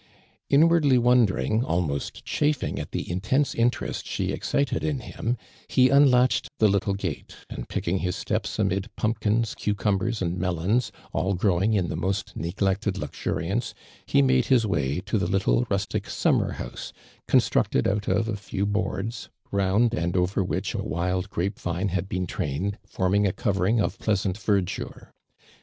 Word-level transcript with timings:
Inwardly 0.49 0.97
wondering, 0.97 1.63
almost 1.63 2.25
chafing 2.25 2.79
at 2.79 2.89
the 2.91 3.07
intense 3.07 3.53
interest 3.53 4.07
she 4.07 4.31
excited 4.31 4.83
in 4.83 5.01
him, 5.01 5.37
he 5.67 5.89
unlatched 5.91 6.49
the 6.57 6.67
little 6.67 6.95
gate, 6.95 7.35
and 7.51 7.69
picking 7.69 7.99
his 7.99 8.15
steps 8.15 8.57
amid 8.57 8.89
pumpkins, 8.95 9.53
cucumbers 9.53 10.19
and 10.19 10.39
melons, 10.39 10.91
all 11.13 11.35
growing 11.35 11.73
in 11.75 11.89
the 11.89 11.95
most 11.95 12.35
neglected 12.35 12.97
luxuriance, 12.97 13.75
he 14.07 14.23
made 14.23 14.45
his 14.47 14.65
way 14.65 15.01
to 15.01 15.19
the 15.19 15.27
little 15.29 15.67
rus 15.69 15.85
tic 15.85 16.05
simimer 16.05 16.53
house, 16.53 16.91
constructed 17.27 17.87
out 17.87 18.07
of 18.07 18.27
a 18.27 18.35
few 18.35 18.65
boards, 18.65 19.29
round 19.51 19.93
and 19.93 20.17
over 20.17 20.43
which 20.43 20.73
a 20.73 20.81
wild 20.81 21.29
grape 21.29 21.59
vine 21.59 21.89
had 21.89 22.09
been 22.09 22.25
trained, 22.25 22.79
forming 22.87 23.27
a 23.27 23.31
covenng 23.31 23.79
of 23.79 23.99
pleasant 23.99 24.35
verdure. 24.35 25.11